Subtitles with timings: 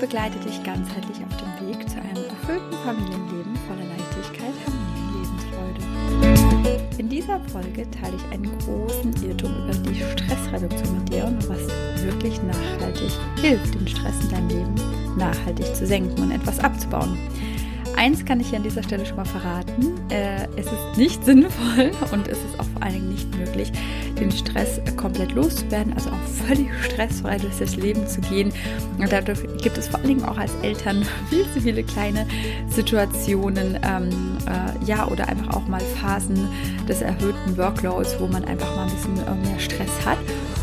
[0.00, 5.40] begleite dich ganzheitlich auf dem Weg zu einem erfüllten Familienleben voller Leichtigkeit, Harmonie und
[6.22, 6.98] Lebensfreude.
[6.98, 11.66] In dieser Folge teile ich einen großen Irrtum über die Stressreduktion mit dir und was
[12.04, 13.10] wirklich nachhaltig
[13.40, 14.74] hilft, den Stress in deinem Leben
[15.16, 17.18] nachhaltig zu senken und etwas abzubauen.
[17.96, 19.98] Eins kann ich hier an dieser Stelle schon mal verraten.
[20.10, 23.72] Äh, es ist nicht sinnvoll und es ist auch vor allen Dingen nicht möglich,
[24.18, 28.52] den Stress komplett loszuwerden, also auch völlig stressfrei durch das Leben zu gehen.
[28.98, 32.26] Und dadurch gibt es vor allen Dingen auch als Eltern viel zu viele kleine
[32.68, 36.48] Situationen, ähm, äh, ja, oder einfach auch mal Phasen
[36.88, 40.18] des erhöhten Workloads, wo man einfach mal ein bisschen äh, mehr Stress hat.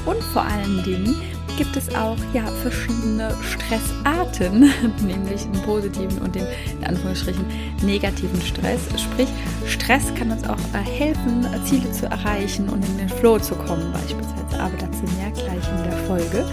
[0.05, 1.15] Und vor allen Dingen
[1.57, 4.59] gibt es auch ja verschiedene Stressarten,
[5.05, 6.45] nämlich den positiven und den
[6.77, 7.45] in Anführungsstrichen
[7.83, 8.81] negativen Stress.
[8.97, 9.29] Sprich,
[9.67, 13.91] Stress kann uns auch äh, helfen, Ziele zu erreichen und in den Flow zu kommen,
[13.91, 14.59] beispielsweise.
[14.59, 16.45] Aber dazu mehr gleich in der Folge.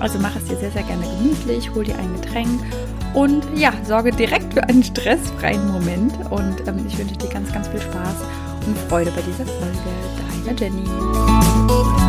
[0.00, 2.60] Also mach es dir sehr, sehr gerne gemütlich, hol dir ein Getränk
[3.14, 6.14] und ja, sorge direkt für einen stressfreien Moment.
[6.30, 8.16] Und ähm, ich wünsche dir ganz, ganz viel Spaß
[8.66, 9.78] und Freude bei dieser Folge.
[10.44, 12.03] Deine Jenny.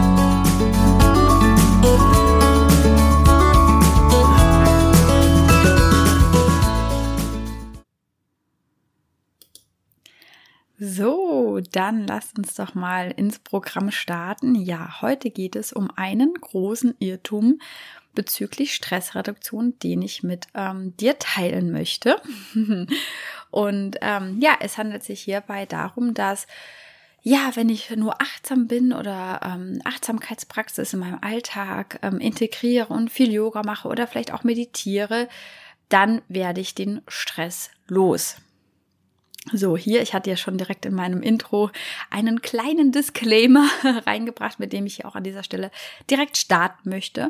[10.78, 14.56] So, dann lasst uns doch mal ins Programm starten.
[14.56, 17.59] Ja, heute geht es um einen großen Irrtum
[18.14, 22.22] bezüglich Stressreduktion, den ich mit ähm, dir teilen möchte.
[23.52, 26.46] Und ähm, ja, es handelt sich hierbei darum, dass
[27.22, 33.09] ja, wenn ich nur achtsam bin oder ähm, Achtsamkeitspraxis in meinem Alltag ähm, integriere und
[33.09, 35.28] viel Yoga mache oder vielleicht auch meditiere,
[35.90, 38.36] dann werde ich den Stress los.
[39.53, 41.69] So, hier, ich hatte ja schon direkt in meinem Intro
[42.09, 43.69] einen kleinen Disclaimer
[44.05, 45.72] reingebracht, mit dem ich hier auch an dieser Stelle
[46.09, 47.29] direkt starten möchte.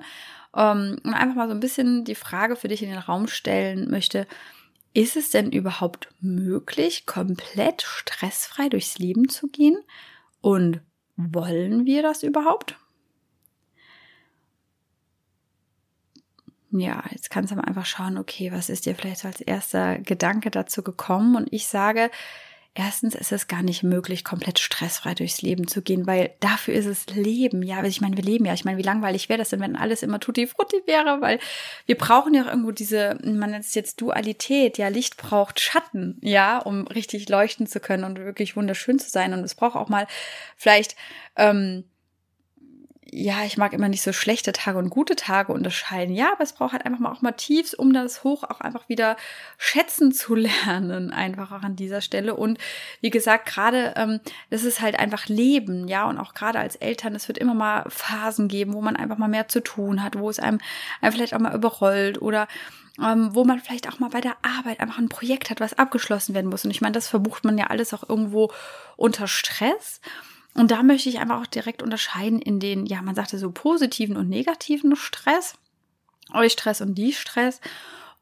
[0.55, 3.89] Ähm, und einfach mal so ein bisschen die Frage für dich in den Raum stellen
[3.91, 4.27] möchte,
[4.93, 9.77] ist es denn überhaupt möglich, komplett stressfrei durchs Leben zu gehen?
[10.39, 10.79] Und
[11.17, 12.77] wollen wir das überhaupt?
[16.79, 19.97] Ja, jetzt kannst du mal einfach schauen, okay, was ist dir vielleicht so als erster
[19.99, 21.35] Gedanke dazu gekommen?
[21.35, 22.09] Und ich sage,
[22.77, 26.87] Erstens ist es gar nicht möglich, komplett stressfrei durchs Leben zu gehen, weil dafür ist
[26.87, 27.63] es Leben.
[27.63, 28.53] Ja, ich meine, wir leben ja.
[28.53, 31.21] Ich meine, wie langweilig wäre das denn, wenn alles immer tutti frutti wäre?
[31.21, 31.39] Weil
[31.85, 34.77] wir brauchen ja auch irgendwo diese, man nennt es jetzt Dualität.
[34.77, 39.31] Ja, Licht braucht Schatten, ja, um richtig leuchten zu können und wirklich wunderschön zu sein.
[39.31, 40.05] Und es braucht auch mal
[40.57, 40.97] vielleicht
[41.37, 41.85] ähm,
[43.17, 46.13] ja, ich mag immer nicht so schlechte Tage und gute Tage unterscheiden.
[46.13, 48.89] Ja, aber es braucht halt einfach mal auch mal Tiefs, um das Hoch auch einfach
[48.89, 49.15] wieder
[49.57, 52.35] schätzen zu lernen, einfach auch an dieser Stelle.
[52.35, 52.57] Und
[52.99, 57.15] wie gesagt, gerade ähm, das ist halt einfach Leben, ja, und auch gerade als Eltern,
[57.15, 60.29] es wird immer mal Phasen geben, wo man einfach mal mehr zu tun hat, wo
[60.29, 60.59] es einem,
[60.99, 62.49] einem vielleicht auch mal überrollt oder
[63.01, 66.35] ähm, wo man vielleicht auch mal bei der Arbeit einfach ein Projekt hat, was abgeschlossen
[66.35, 66.65] werden muss.
[66.65, 68.51] Und ich meine, das verbucht man ja alles auch irgendwo
[68.97, 70.01] unter Stress.
[70.55, 74.17] Und da möchte ich einfach auch direkt unterscheiden in den, ja, man sagte so positiven
[74.17, 75.55] und negativen Stress.
[76.33, 77.61] Eustress und Die-Stress.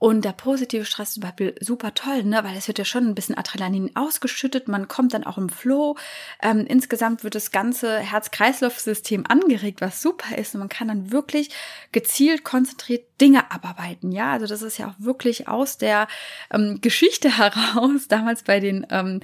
[0.04, 2.44] Und der positive Stress ist zum Beispiel super toll, ne?
[2.44, 5.96] weil es wird ja schon ein bisschen Adrenalin ausgeschüttet, man kommt dann auch im Flow.
[6.42, 10.56] Ähm, insgesamt wird das ganze Herz-Kreislauf-System angeregt, was super ist.
[10.56, 11.52] Und man kann dann wirklich
[11.94, 14.12] gezielt, konzentriert Dinge abarbeiten.
[14.12, 16.10] Ja, also das ist ja auch wirklich aus der
[16.52, 19.22] ähm, Geschichte heraus, damals bei den ähm,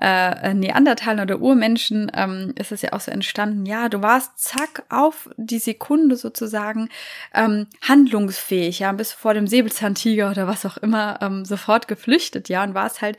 [0.00, 4.84] äh, Neandertalern oder Urmenschen ähm, ist es ja auch so entstanden, ja, du warst zack
[4.90, 6.88] auf die Sekunde sozusagen
[7.34, 12.48] ähm, handlungsfähig, ja, bis vor dem Säbelzahntiger Flieger oder was auch immer ähm, sofort geflüchtet,
[12.48, 13.16] ja, und war es halt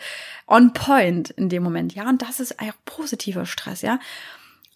[0.48, 4.00] on point in dem Moment, ja, und das ist auch positiver Stress, ja.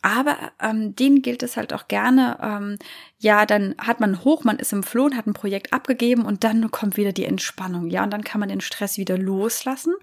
[0.01, 2.77] Aber ähm, den gilt es halt auch gerne, ähm,
[3.19, 6.43] ja, dann hat man hoch, man ist im Floh und hat ein Projekt abgegeben und
[6.43, 9.93] dann kommt wieder die Entspannung, ja, und dann kann man den Stress wieder loslassen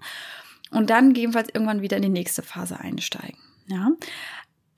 [0.71, 3.37] und dann gegebenenfalls irgendwann wieder in die nächste Phase einsteigen,
[3.67, 3.91] ja.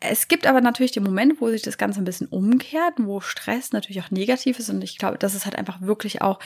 [0.01, 3.71] Es gibt aber natürlich den Moment, wo sich das Ganze ein bisschen umkehrt, wo Stress
[3.71, 6.39] natürlich auch negativ ist und ich glaube, das ist halt einfach wirklich auch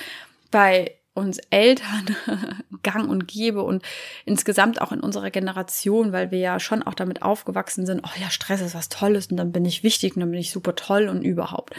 [0.51, 2.15] bei uns Eltern
[2.83, 3.83] gang und gäbe und
[4.25, 8.29] insgesamt auch in unserer Generation, weil wir ja schon auch damit aufgewachsen sind, oh ja,
[8.29, 11.09] Stress ist was Tolles und dann bin ich wichtig und dann bin ich super toll
[11.09, 11.75] und überhaupt.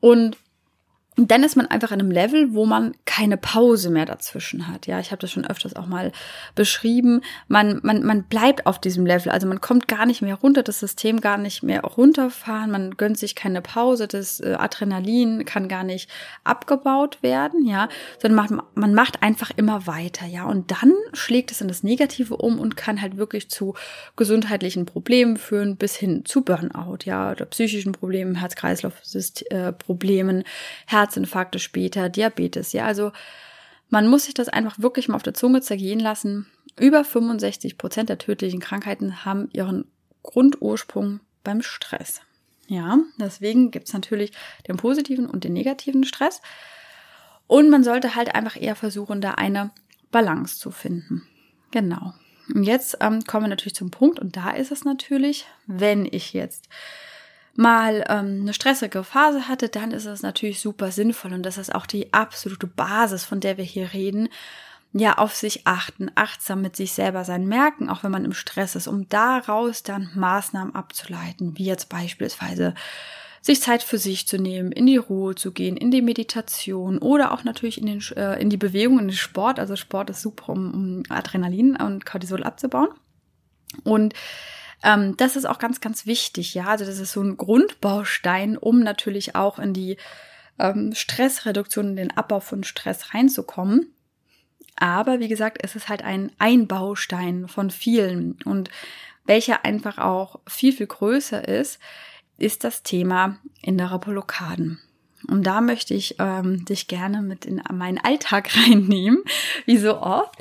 [0.00, 0.36] Und
[1.18, 4.86] und dann ist man einfach in einem Level, wo man keine Pause mehr dazwischen hat.
[4.86, 6.12] Ja, ich habe das schon öfters auch mal
[6.54, 7.22] beschrieben.
[7.48, 9.32] Man, man, man bleibt auf diesem Level.
[9.32, 12.70] Also man kommt gar nicht mehr runter, das System gar nicht mehr runterfahren.
[12.70, 14.08] Man gönnt sich keine Pause.
[14.08, 16.10] Das äh, Adrenalin kann gar nicht
[16.44, 17.64] abgebaut werden.
[17.64, 17.88] Ja,
[18.20, 20.26] sondern man, man macht einfach immer weiter.
[20.26, 23.72] Ja, und dann schlägt es in das Negative um und kann halt wirklich zu
[24.16, 26.98] gesundheitlichen Problemen führen, bis hin zu Burnout.
[27.04, 30.44] Ja, oder psychischen Problemen, Herz-Kreislauf-Problemen,
[30.84, 32.72] Herz Herzinfarkte später, Diabetes.
[32.72, 33.12] Ja, also
[33.88, 36.46] man muss sich das einfach wirklich mal auf der Zunge zergehen lassen.
[36.78, 39.86] Über 65 Prozent der tödlichen Krankheiten haben ihren
[40.22, 42.20] Grundursprung beim Stress.
[42.66, 44.32] Ja, deswegen gibt es natürlich
[44.66, 46.42] den positiven und den negativen Stress.
[47.46, 49.70] Und man sollte halt einfach eher versuchen, da eine
[50.10, 51.22] Balance zu finden.
[51.70, 52.12] Genau.
[52.52, 56.32] Und jetzt ähm, kommen wir natürlich zum Punkt, und da ist es natürlich, wenn ich
[56.32, 56.68] jetzt
[57.58, 61.74] mal ähm, eine stressige Phase hatte, dann ist es natürlich super sinnvoll und das ist
[61.74, 64.28] auch die absolute Basis, von der wir hier reden.
[64.92, 68.76] Ja, auf sich achten, achtsam mit sich selber sein, merken, auch wenn man im Stress
[68.76, 72.72] ist, um daraus dann Maßnahmen abzuleiten, wie jetzt beispielsweise
[73.46, 77.32] sich Zeit für sich zu nehmen, in die Ruhe zu gehen, in die Meditation oder
[77.32, 79.60] auch natürlich in, den, äh, in die Bewegung, in den Sport.
[79.60, 82.88] Also Sport ist super, um, um Adrenalin und Cortisol abzubauen.
[83.84, 84.14] Und
[84.82, 86.66] ähm, das ist auch ganz, ganz wichtig, ja.
[86.66, 89.96] Also das ist so ein Grundbaustein, um natürlich auch in die
[90.58, 93.92] ähm, Stressreduktion, in den Abbau von Stress reinzukommen.
[94.76, 98.70] Aber wie gesagt, es ist halt ein Einbaustein von vielen und
[99.24, 101.80] welcher einfach auch viel, viel größer ist,
[102.38, 104.78] ist das Thema innere Blockaden.
[105.28, 109.22] Und da möchte ich ähm, dich gerne mit in meinen Alltag reinnehmen,
[109.64, 110.36] wie so oft.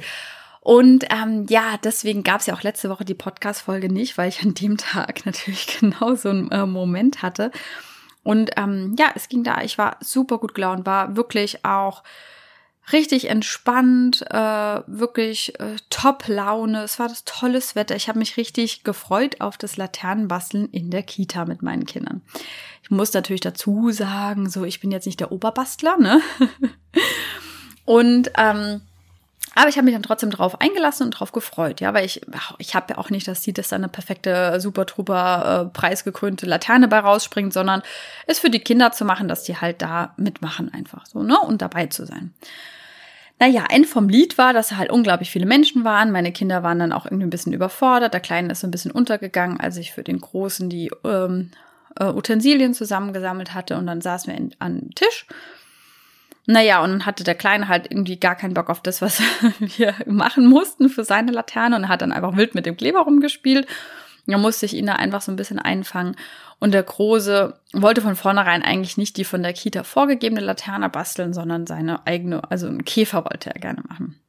[0.65, 4.41] Und ähm, ja, deswegen gab es ja auch letzte Woche die Podcast-Folge nicht, weil ich
[4.41, 7.51] an dem Tag natürlich genau so einen äh, Moment hatte.
[8.23, 12.01] Und ähm, ja, es ging da, ich war super gut gelaunt, war wirklich auch
[12.91, 16.81] richtig entspannt, äh, wirklich äh, Top-Laune.
[16.81, 17.95] Es war das tolles Wetter.
[17.95, 22.23] Ich habe mich richtig gefreut auf das Laternenbasteln in der Kita mit meinen Kindern.
[22.81, 26.21] Ich muss natürlich dazu sagen, so ich bin jetzt nicht der Oberbastler, ne?
[27.85, 28.81] Und ähm,
[29.55, 32.21] aber ich habe mich dann trotzdem drauf eingelassen und drauf gefreut, ja, weil ich,
[32.57, 36.45] ich habe ja auch nicht das Ziel, dass da eine perfekte, super truber, äh, preisgekrönte
[36.45, 37.81] Laterne bei rausspringt, sondern
[38.27, 41.61] es für die Kinder zu machen, dass die halt da mitmachen einfach so, ne, und
[41.61, 42.33] dabei zu sein.
[43.39, 46.11] Naja, ein vom Lied war, dass halt unglaublich viele Menschen waren.
[46.11, 48.13] Meine Kinder waren dann auch irgendwie ein bisschen überfordert.
[48.13, 51.51] Der Kleine ist so ein bisschen untergegangen, als ich für den Großen die ähm,
[51.99, 53.77] äh, Utensilien zusammengesammelt hatte.
[53.77, 55.27] Und dann saßen wir an Tisch.
[56.47, 59.21] Naja, und dann hatte der Kleine halt irgendwie gar keinen Bock auf das, was
[59.59, 61.75] wir machen mussten für seine Laterne.
[61.75, 63.67] Und hat dann einfach wild mit dem Kleber rumgespielt.
[64.27, 66.15] Da musste ich ihn da einfach so ein bisschen einfangen.
[66.59, 71.33] Und der Große wollte von vornherein eigentlich nicht die von der Kita vorgegebene Laterne basteln,
[71.33, 74.19] sondern seine eigene, also einen Käfer wollte er gerne machen.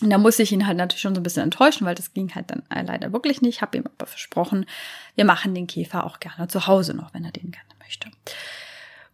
[0.00, 2.34] Und da musste ich ihn halt natürlich schon so ein bisschen enttäuschen, weil das ging
[2.34, 3.56] halt dann leider wirklich nicht.
[3.56, 4.66] Ich habe ihm aber versprochen,
[5.14, 8.10] wir machen den Käfer auch gerne zu Hause noch, wenn er den gerne möchte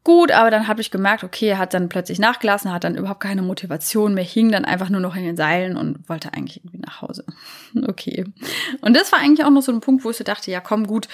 [0.08, 3.20] gut, aber dann habe ich gemerkt, okay, er hat dann plötzlich nachgelassen, hat dann überhaupt
[3.20, 6.78] keine Motivation mehr, hing dann einfach nur noch in den Seilen und wollte eigentlich irgendwie
[6.78, 7.24] nach Hause.
[7.86, 8.24] Okay.
[8.80, 10.86] Und das war eigentlich auch noch so ein Punkt, wo ich so dachte, ja, komm,
[10.86, 11.08] gut,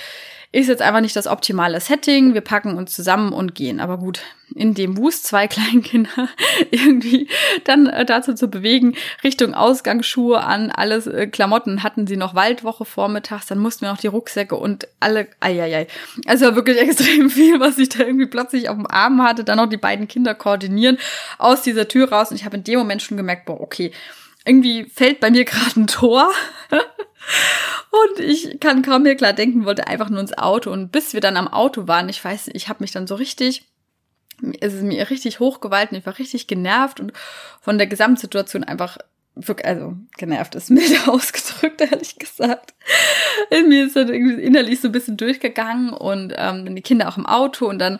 [0.54, 2.32] ist jetzt einfach nicht das optimale Setting.
[2.32, 3.80] Wir packen uns zusammen und gehen.
[3.80, 4.20] Aber gut,
[4.54, 6.28] in dem Wust zwei Kleinkinder
[6.70, 7.28] irgendwie
[7.64, 12.84] dann äh, dazu zu bewegen, Richtung Ausgangsschuhe an, alles äh, Klamotten hatten sie noch Waldwoche
[12.84, 15.88] vormittags, dann mussten wir noch die Rucksäcke und alle, eieiei.
[16.26, 19.68] Also wirklich extrem viel, was ich da irgendwie plötzlich auf dem Arm hatte, dann noch
[19.68, 20.98] die beiden Kinder koordinieren
[21.38, 23.90] aus dieser Tür raus und ich habe in dem Moment schon gemerkt, boah, okay,
[24.44, 26.30] irgendwie fällt bei mir gerade ein Tor.
[27.90, 30.70] und ich kann kaum mehr klar denken, wollte einfach nur ins Auto.
[30.70, 33.68] Und bis wir dann am Auto waren, ich weiß, ich habe mich dann so richtig,
[34.60, 37.12] es ist mir richtig hochgewalten, ich war richtig genervt und
[37.60, 38.98] von der Gesamtsituation einfach
[39.34, 42.74] wirklich, also genervt ist milde ausgedrückt, ehrlich gesagt.
[43.50, 47.16] In mir ist dann irgendwie innerlich so ein bisschen durchgegangen und ähm, die Kinder auch
[47.16, 47.98] im Auto und dann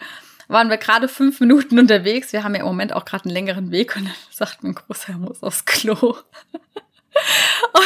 [0.49, 2.33] waren wir gerade fünf Minuten unterwegs.
[2.33, 5.13] Wir haben ja im Moment auch gerade einen längeren Weg und dann sagt mein Großer,
[5.13, 6.17] er muss aufs Klo.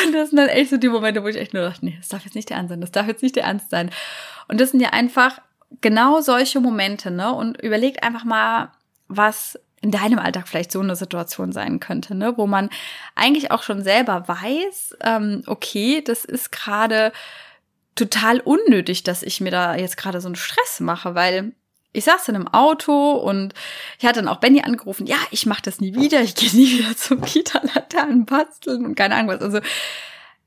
[0.05, 2.09] Und das sind dann echt so die Momente, wo ich echt nur dachte, nee, das
[2.09, 3.91] darf jetzt nicht der Ernst sein, das darf jetzt nicht der Ernst sein.
[4.49, 5.41] Und das sind ja einfach
[5.81, 7.33] genau solche Momente, ne?
[7.33, 8.73] Und überlegt einfach mal,
[9.09, 12.37] was in deinem Alltag vielleicht so eine Situation sein könnte, ne?
[12.37, 12.71] Wo man
[13.15, 17.13] eigentlich auch schon selber weiß, ähm, okay, das ist gerade
[17.95, 21.53] total unnötig, dass ich mir da jetzt gerade so einen Stress mache, weil
[21.99, 23.55] ich saß dann im Auto und
[23.99, 26.79] ich hatte dann auch Benny angerufen, ja, ich mache das nie wieder, ich gehe nie
[26.79, 29.43] wieder zum Kita-Laternen basteln und keine Ahnung was.
[29.43, 29.61] Also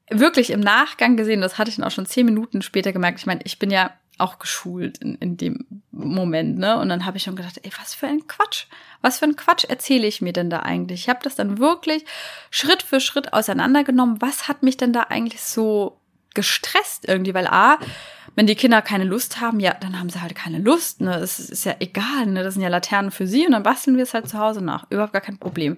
[0.09, 3.19] wirklich im Nachgang gesehen, das hatte ich dann auch schon zehn Minuten später gemerkt.
[3.19, 6.77] Ich meine, ich bin ja auch geschult in, in dem Moment, ne?
[6.77, 8.65] Und dann habe ich schon gedacht, ey, was für ein Quatsch.
[9.01, 11.01] Was für ein Quatsch erzähle ich mir denn da eigentlich?
[11.01, 12.05] Ich habe das dann wirklich
[12.51, 14.21] Schritt für Schritt auseinandergenommen.
[14.21, 15.99] Was hat mich denn da eigentlich so
[16.33, 17.33] gestresst irgendwie?
[17.33, 17.79] Weil A,
[18.35, 21.01] wenn die Kinder keine Lust haben, ja, dann haben sie halt keine Lust.
[21.01, 21.15] Ne?
[21.15, 22.43] Es ist ja egal, ne?
[22.43, 24.85] Das sind ja Laternen für sie und dann basteln wir es halt zu Hause nach.
[24.89, 25.77] Überhaupt gar kein Problem.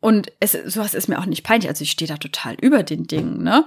[0.00, 1.68] Und es, sowas ist mir auch nicht peinlich.
[1.68, 3.64] Also ich stehe da total über den Dingen, ne?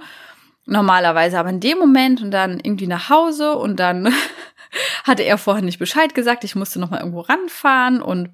[0.64, 4.12] Normalerweise, aber in dem Moment und dann irgendwie nach Hause und dann
[5.04, 6.44] hatte er vorher nicht Bescheid gesagt.
[6.44, 8.30] Ich musste noch mal irgendwo ranfahren und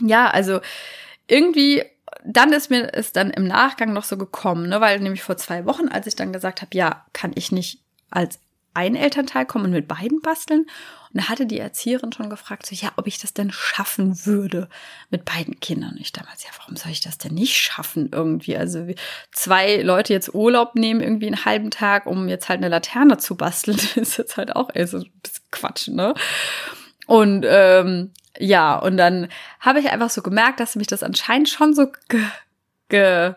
[0.00, 0.60] ja, also
[1.28, 1.84] irgendwie
[2.24, 5.64] dann ist mir es dann im Nachgang noch so gekommen, ne, weil nämlich vor zwei
[5.66, 8.38] Wochen, als ich dann gesagt habe, ja, kann ich nicht als
[8.74, 10.66] ein Elternteil kommen und mit beiden basteln.
[11.12, 14.68] Und da hatte die Erzieherin schon gefragt, so, ja, ob ich das denn schaffen würde
[15.10, 15.92] mit beiden Kindern.
[15.92, 18.56] Und ich damals, ja, warum soll ich das denn nicht schaffen irgendwie?
[18.56, 18.86] Also
[19.30, 23.36] zwei Leute jetzt Urlaub nehmen, irgendwie einen halben Tag, um jetzt halt eine Laterne zu
[23.36, 26.14] basteln, ist jetzt halt auch ey, so ein bisschen Quatsch, ne?
[27.06, 29.28] Und ähm, ja, und dann
[29.60, 32.24] habe ich einfach so gemerkt, dass mich das anscheinend schon so ge,
[32.88, 33.34] ge,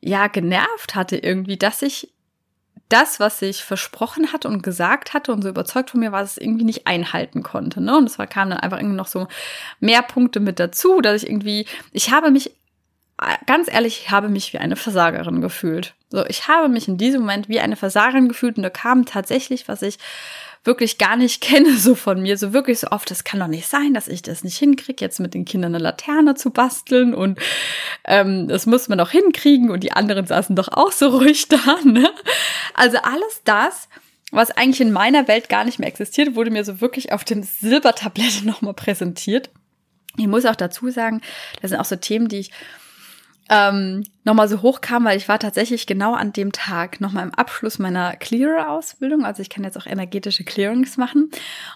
[0.00, 2.12] ja, genervt hatte irgendwie, dass ich
[2.88, 6.32] das, was ich versprochen hatte und gesagt hatte und so überzeugt von mir war, dass
[6.32, 7.80] es irgendwie nicht einhalten konnte.
[7.80, 7.96] Ne?
[7.96, 9.28] Und es kamen dann einfach irgendwie noch so
[9.80, 12.52] mehr Punkte mit dazu, dass ich irgendwie, ich habe mich,
[13.46, 15.94] ganz ehrlich, ich habe mich wie eine Versagerin gefühlt.
[16.08, 19.68] So, ich habe mich in diesem Moment wie eine Versagerin gefühlt und da kam tatsächlich,
[19.68, 19.98] was ich
[20.64, 23.66] wirklich gar nicht kenne, so von mir, so wirklich so oft, das kann doch nicht
[23.66, 27.38] sein, dass ich das nicht hinkriege, jetzt mit den Kindern eine Laterne zu basteln und
[28.04, 31.78] ähm, das muss man doch hinkriegen und die anderen saßen doch auch so ruhig da,
[31.84, 32.10] ne?
[32.74, 33.88] Also alles das,
[34.30, 37.42] was eigentlich in meiner Welt gar nicht mehr existiert, wurde mir so wirklich auf dem
[37.42, 39.50] Silbertablett nochmal präsentiert.
[40.16, 41.20] Ich muss auch dazu sagen,
[41.62, 42.50] das sind auch so Themen, die ich
[43.48, 47.78] ähm, nochmal so hochkam, weil ich war tatsächlich genau an dem Tag nochmal im Abschluss
[47.78, 49.24] meiner Clearer-Ausbildung.
[49.24, 51.30] Also ich kann jetzt auch energetische Clearings machen.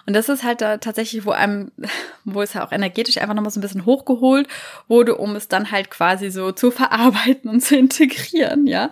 [0.05, 1.71] Und das ist halt da tatsächlich, wo einem,
[2.25, 4.47] wo es ja auch energetisch einfach nochmal so ein bisschen hochgeholt
[4.87, 8.89] wurde, um es dann halt quasi so zu verarbeiten und zu integrieren, ja.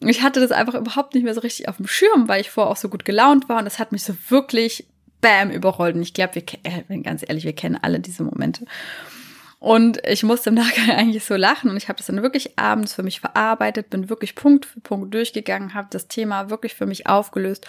[0.00, 2.70] Ich hatte das einfach überhaupt nicht mehr so richtig auf dem Schirm, weil ich vorher
[2.70, 4.86] auch so gut gelaunt war und das hat mich so wirklich
[5.20, 5.96] bam überrollt.
[5.96, 8.66] Und ich glaube, wir, äh, ganz ehrlich, wir kennen alle diese Momente.
[9.64, 12.92] Und ich musste im Nachgang eigentlich so lachen und ich habe das dann wirklich abends
[12.92, 17.06] für mich verarbeitet, bin wirklich Punkt für Punkt durchgegangen, habe das Thema wirklich für mich
[17.06, 17.66] aufgelöst.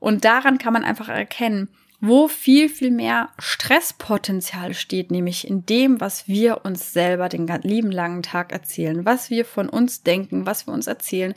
[0.00, 5.98] Und daran kann man einfach erkennen, wo viel, viel mehr Stresspotenzial steht, nämlich in dem,
[5.98, 10.66] was wir uns selber den lieben langen Tag erzählen, was wir von uns denken, was
[10.66, 11.32] wir uns erzählen,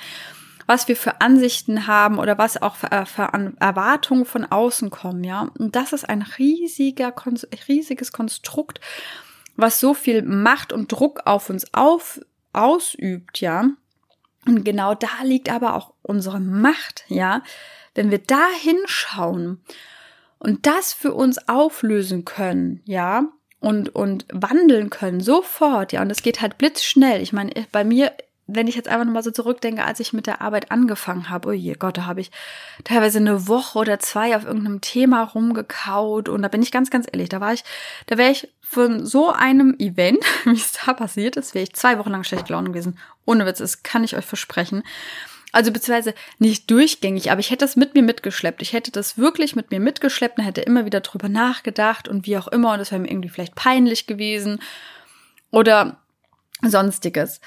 [0.66, 3.30] was wir für Ansichten haben oder was auch für, für
[3.62, 5.48] Erwartungen von außen kommen, ja.
[5.58, 7.14] Und das ist ein riesiger,
[7.70, 8.82] riesiges Konstrukt,
[9.58, 12.22] was so viel Macht und Druck auf uns auf,
[12.54, 13.70] ausübt, ja.
[14.46, 17.44] Und genau da liegt aber auch unsere Macht, ja.
[17.96, 19.62] Wenn wir da hinschauen
[20.40, 23.26] und das für uns auflösen können, ja,
[23.60, 27.22] und, und wandeln können, sofort, ja, und es geht halt blitzschnell.
[27.22, 28.14] Ich meine, bei mir
[28.48, 31.52] wenn ich jetzt einfach nochmal so zurückdenke, als ich mit der Arbeit angefangen habe, oh
[31.52, 32.32] je Gott, da habe ich
[32.86, 37.08] teilweise eine Woche oder zwei auf irgendeinem Thema rumgekaut und da bin ich ganz, ganz
[37.12, 37.66] ehrlich, da war ich,
[38.06, 42.00] da wäre ich von so einem Event, wie es da passiert ist, wäre ich zwei
[42.00, 42.98] Wochen lang schlecht gelaunt gewesen.
[43.26, 44.84] Ohne Witz, das kann ich euch versprechen.
[45.52, 48.62] Also beziehungsweise nicht durchgängig, aber ich hätte es mit mir mitgeschleppt.
[48.62, 52.38] Ich hätte das wirklich mit mir mitgeschleppt und hätte immer wieder drüber nachgedacht und wie
[52.38, 54.60] auch immer und das wäre mir irgendwie vielleicht peinlich gewesen
[55.52, 55.98] oder
[56.62, 57.40] sonstiges.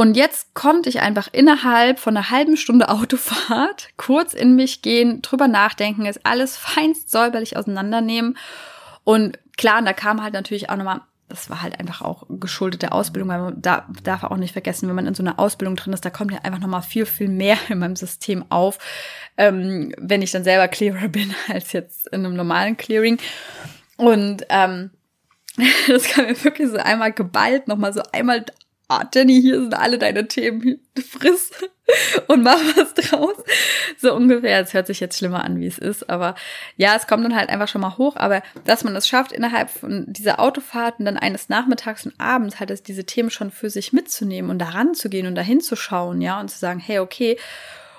[0.00, 5.20] Und jetzt konnte ich einfach innerhalb von einer halben Stunde Autofahrt kurz in mich gehen,
[5.20, 8.38] drüber nachdenken, es alles feinst säuberlich auseinandernehmen.
[9.04, 12.80] Und klar, und da kam halt natürlich auch nochmal, das war halt einfach auch geschuldet
[12.80, 15.76] der Ausbildung, weil man da darf auch nicht vergessen, wenn man in so einer Ausbildung
[15.76, 18.78] drin ist, da kommt ja einfach nochmal viel, viel mehr in meinem System auf,
[19.36, 23.18] ähm, wenn ich dann selber Clearer bin, als jetzt in einem normalen Clearing.
[23.98, 24.92] Und ähm,
[25.88, 28.46] das kam mir wirklich so einmal geballt, nochmal so einmal
[28.90, 31.52] ah, Jenny, hier sind alle deine Themen, friss
[32.26, 33.36] und mach was draus.
[33.96, 34.60] So ungefähr.
[34.60, 36.10] Es hört sich jetzt schlimmer an, wie es ist.
[36.10, 36.34] Aber
[36.76, 38.16] ja, es kommt dann halt einfach schon mal hoch.
[38.16, 42.70] Aber dass man es schafft, innerhalb von dieser Autofahrten dann eines Nachmittags und abends halt
[42.70, 46.20] es diese Themen schon für sich mitzunehmen und daran zu gehen und dahin zu schauen,
[46.20, 47.38] ja, und zu sagen, hey, okay.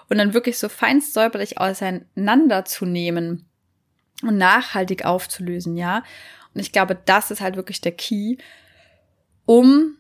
[0.10, 3.46] Und dann wirklich so feinst säuberlich auseinanderzunehmen
[4.24, 6.04] und nachhaltig aufzulösen, ja.
[6.54, 8.36] Und ich glaube, das ist halt wirklich der Key,
[9.46, 9.96] um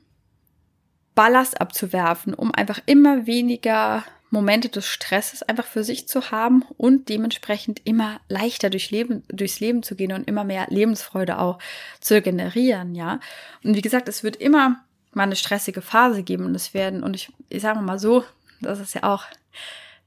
[1.21, 7.09] Ballast abzuwerfen, um einfach immer weniger Momente des Stresses einfach für sich zu haben und
[7.09, 11.59] dementsprechend immer leichter durch Leben, durchs Leben zu gehen und immer mehr Lebensfreude auch
[11.99, 13.19] zu generieren, ja.
[13.63, 17.15] Und wie gesagt, es wird immer mal eine stressige Phase geben und es werden, und
[17.15, 18.23] ich, ich sage mal so,
[18.59, 19.25] das ist ja auch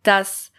[0.02, 0.50] das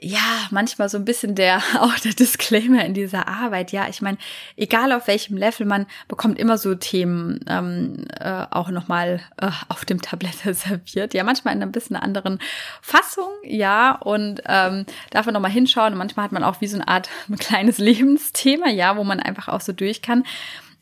[0.00, 3.72] ja, manchmal so ein bisschen der, auch der Disclaimer in dieser Arbeit.
[3.72, 4.18] Ja, ich meine,
[4.56, 9.84] egal auf welchem Level, man bekommt immer so Themen ähm, äh, auch nochmal äh, auf
[9.84, 11.14] dem Tablett serviert.
[11.14, 12.40] Ja, manchmal in ein bisschen anderen
[12.82, 15.92] Fassung, ja, und ähm, darf man nochmal hinschauen.
[15.92, 19.20] Und manchmal hat man auch wie so eine Art ein kleines Lebensthema, ja, wo man
[19.20, 20.24] einfach auch so durch kann.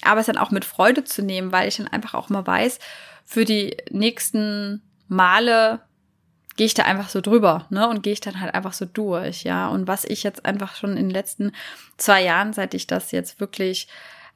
[0.02, 2.78] Aber es dann auch mit Freude zu nehmen, weil ich dann einfach auch mal weiß,
[3.25, 5.80] für die nächsten Male
[6.56, 7.88] gehe ich da einfach so drüber, ne?
[7.88, 9.68] Und gehe ich dann halt einfach so durch, ja.
[9.68, 11.52] Und was ich jetzt einfach schon in den letzten
[11.96, 13.88] zwei Jahren, seit ich das jetzt wirklich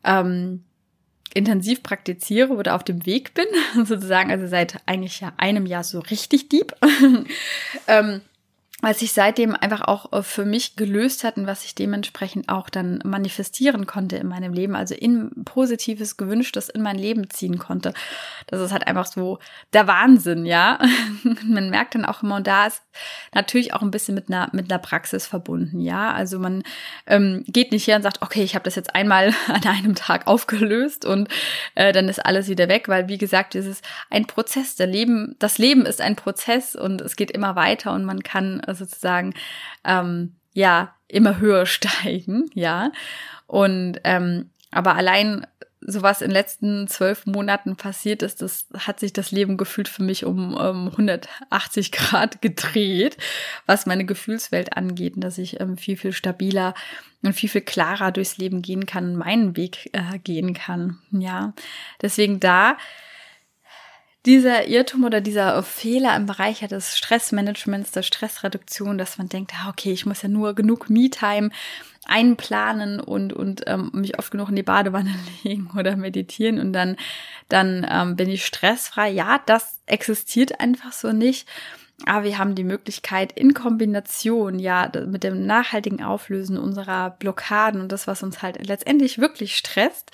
[0.04, 0.64] ähm,
[1.34, 3.46] intensiv praktiziere oder auf dem Weg bin,
[3.84, 6.74] sozusagen, also seit eigentlich ja einem Jahr so richtig deep.
[7.86, 8.20] ähm,
[8.80, 12.70] was sich seitdem einfach auch äh, für mich gelöst hat und was ich dementsprechend auch
[12.70, 17.92] dann manifestieren konnte in meinem Leben, also in positives, gewünschtes in mein Leben ziehen konnte.
[18.46, 19.40] Das ist halt einfach so
[19.72, 20.78] der Wahnsinn, ja.
[21.44, 22.82] man merkt dann auch immer, und da ist
[23.34, 26.12] natürlich auch ein bisschen mit einer, mit einer Praxis verbunden, ja.
[26.12, 26.62] Also man
[27.06, 30.28] ähm, geht nicht her und sagt, okay, ich habe das jetzt einmal an einem Tag
[30.28, 31.28] aufgelöst und
[31.74, 34.76] äh, dann ist alles wieder weg, weil wie gesagt, es ist ein Prozess.
[34.76, 38.62] Der Leben, das Leben ist ein Prozess und es geht immer weiter und man kann
[38.74, 39.34] sozusagen
[39.84, 42.92] ähm, ja immer höher steigen, ja.
[43.46, 45.46] Und ähm, aber allein
[45.80, 50.02] sowas in den letzten zwölf Monaten passiert ist, das hat sich das Leben gefühlt für
[50.02, 53.16] mich um, um 180 Grad gedreht,
[53.66, 56.74] was meine Gefühlswelt angeht, und dass ich ähm, viel, viel stabiler
[57.22, 60.98] und viel, viel klarer durchs Leben gehen kann, meinen Weg äh, gehen kann.
[61.10, 61.54] Ja,
[62.02, 62.76] deswegen da
[64.26, 69.70] dieser Irrtum oder dieser Fehler im Bereich des Stressmanagements, der Stressreduktion, dass man denkt, ah,
[69.70, 71.50] okay, ich muss ja nur genug Me-Time
[72.06, 76.96] einplanen und, und ähm, mich oft genug in die Badewanne legen oder meditieren und dann,
[77.48, 79.10] dann ähm, bin ich stressfrei.
[79.10, 81.48] Ja, das existiert einfach so nicht.
[82.06, 87.90] Aber wir haben die Möglichkeit in Kombination ja mit dem nachhaltigen Auflösen unserer Blockaden und
[87.90, 90.12] das, was uns halt letztendlich wirklich stresst,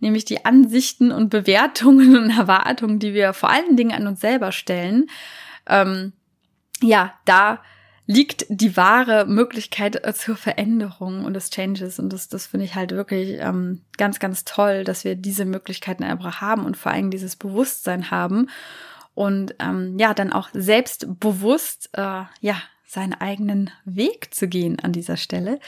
[0.00, 4.50] nämlich die Ansichten und Bewertungen und Erwartungen, die wir vor allen Dingen an uns selber
[4.50, 5.08] stellen,
[5.68, 6.14] ähm,
[6.80, 7.60] ja, da
[8.06, 11.98] liegt die wahre Möglichkeit äh, zur Veränderung und des Changes.
[11.98, 16.04] Und das, das finde ich halt wirklich ähm, ganz, ganz toll, dass wir diese Möglichkeiten
[16.04, 18.48] einfach haben und vor allem dieses Bewusstsein haben
[19.16, 25.16] und ähm, ja, dann auch selbstbewusst äh, ja seinen eigenen Weg zu gehen an dieser
[25.16, 25.58] Stelle.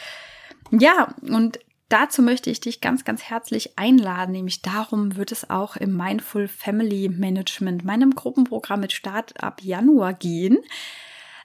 [0.70, 5.76] Ja, und dazu möchte ich dich ganz, ganz herzlich einladen, nämlich darum wird es auch
[5.76, 10.58] im Mindful Family Management, meinem Gruppenprogramm mit Start ab Januar gehen.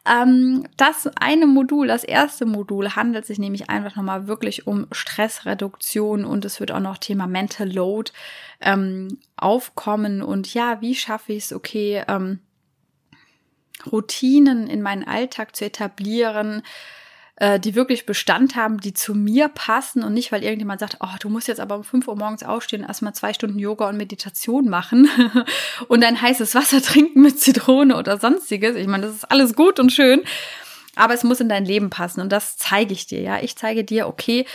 [0.05, 6.25] Ähm, das eine Modul, das erste Modul, handelt sich nämlich einfach nochmal wirklich um Stressreduktion
[6.25, 8.11] und es wird auch noch Thema Mental Load
[8.59, 10.21] ähm, aufkommen.
[10.21, 12.39] Und ja, wie schaffe ich es, okay, ähm,
[13.91, 16.63] Routinen in meinen Alltag zu etablieren,
[17.37, 21.15] äh, die wirklich Bestand haben, die zu mir passen und nicht, weil irgendjemand sagt, oh,
[21.19, 24.69] du musst jetzt aber um 5 Uhr morgens aufstehen, erstmal zwei Stunden Yoga und Meditation
[24.69, 25.09] machen
[25.87, 28.75] und dann heißes Wasser trinken mit Zitrone oder sonstiges.
[28.75, 30.21] Ich meine, das ist alles gut und schön,
[30.95, 33.41] aber es muss in dein Leben passen und das zeige ich dir, ja.
[33.41, 34.45] Ich zeige dir, okay,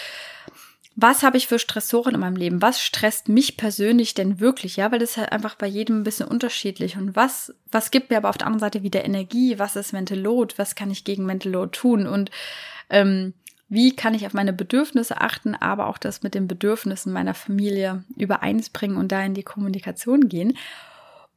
[1.00, 2.60] was habe ich für Stressoren in meinem Leben?
[2.60, 4.74] Was stresst mich persönlich denn wirklich?
[4.74, 6.96] Ja, weil das ist halt einfach bei jedem ein bisschen unterschiedlich.
[6.96, 9.60] Und was, was gibt mir aber auf der anderen Seite wieder Energie?
[9.60, 10.54] Was ist Mental Load?
[10.56, 12.08] Was kann ich gegen Mental Load tun?
[12.08, 12.32] Und
[12.90, 13.32] ähm,
[13.68, 18.02] wie kann ich auf meine Bedürfnisse achten, aber auch das mit den Bedürfnissen meiner Familie
[18.16, 20.58] übereinsbringen und da in die Kommunikation gehen?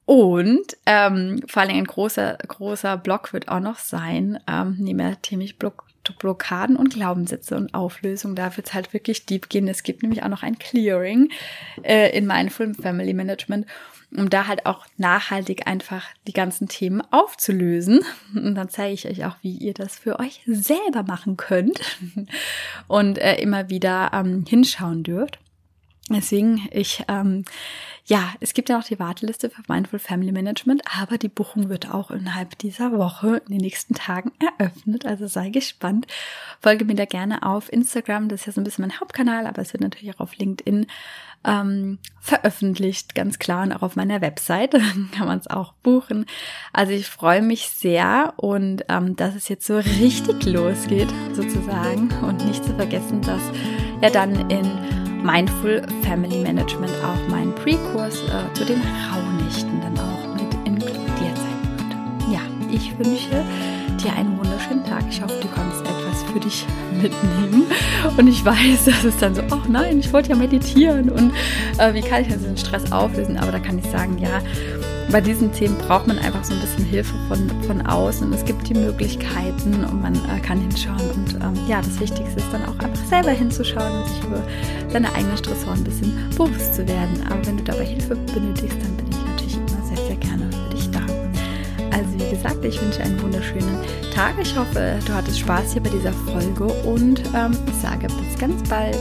[0.06, 5.22] Und ähm, vor allem ein großer, großer Block wird auch noch sein, ähm, neben der
[5.22, 5.86] Themich Block
[6.20, 8.36] Blockaden und Glaubenssätze und Auflösung.
[8.36, 9.68] Da wird es halt wirklich deep gehen.
[9.68, 11.30] Es gibt nämlich auch noch ein Clearing
[11.84, 13.66] äh, in Mindful Family Management,
[14.16, 18.02] um da halt auch nachhaltig einfach die ganzen Themen aufzulösen.
[18.34, 21.80] Und dann zeige ich euch auch, wie ihr das für euch selber machen könnt
[22.88, 25.40] und äh, immer wieder ähm, hinschauen dürft.
[26.10, 27.46] Deswegen, ich, ähm,
[28.06, 31.90] ja, es gibt ja noch die Warteliste für Mindful Family Management, aber die Buchung wird
[31.92, 35.06] auch innerhalb dieser Woche in den nächsten Tagen eröffnet.
[35.06, 36.08] Also sei gespannt.
[36.60, 38.28] Folge mir da gerne auf Instagram.
[38.28, 40.88] Das ist ja so ein bisschen mein Hauptkanal, aber es wird natürlich auch auf LinkedIn
[41.44, 43.64] ähm, veröffentlicht, ganz klar.
[43.64, 44.72] Und auch auf meiner Website
[45.16, 46.26] kann man es auch buchen.
[46.74, 52.12] Also ich freue mich sehr und ähm, dass es jetzt so richtig losgeht, sozusagen.
[52.24, 53.42] Und nicht zu vergessen, dass
[54.02, 60.34] ja dann in Mindful Family Management auch mein Pre-Kurs äh, zu den Rauhnächten dann auch
[60.34, 62.34] mit inkludiert sein wird.
[62.34, 62.40] Ja,
[62.72, 63.44] ich wünsche
[64.04, 65.04] dir einen wunderschönen Tag.
[65.10, 66.66] Ich hoffe, du kannst etwas für dich
[67.02, 67.66] mitnehmen.
[68.18, 71.34] Und ich weiß, dass es dann so, oh nein, ich wollte ja meditieren und
[71.78, 73.38] äh, wie kann ich denn den Stress auflösen?
[73.38, 74.42] Aber da kann ich sagen, ja,
[75.12, 78.32] bei diesen Themen braucht man einfach so ein bisschen Hilfe von, von außen.
[78.34, 81.10] Es gibt die Möglichkeiten und man äh, kann hinschauen.
[81.16, 84.42] Und ähm, ja, das Wichtigste ist dann auch einfach selber hinzuschauen und sich über
[84.90, 87.24] seine eigenen Stressoren ein bisschen bewusst zu werden.
[87.30, 90.76] Aber wenn du dabei Hilfe benötigst, dann bin ich natürlich immer sehr, sehr gerne für
[90.76, 91.02] dich da.
[91.92, 93.78] Also wie gesagt, ich wünsche einen wunderschönen
[94.14, 94.36] Tag.
[94.42, 98.68] Ich hoffe, du hattest Spaß hier bei dieser Folge und ähm, ich sage bis ganz
[98.70, 98.98] bald.